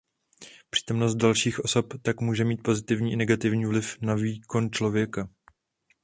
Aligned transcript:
Přítomnost 0.69 1.15
dalších 1.15 1.59
osob 1.59 1.93
tak 2.01 2.21
může 2.21 2.43
mít 2.45 2.63
pozitivní 2.63 3.11
i 3.11 3.15
negativní 3.15 3.65
vliv 3.65 4.01
na 4.01 4.15
výkon 4.15 4.71
člověka. 4.71 5.29